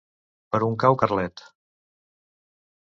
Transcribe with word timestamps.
Per 0.55 0.61
on 0.69 0.79
cau 0.85 0.97
Carlet? 1.03 1.47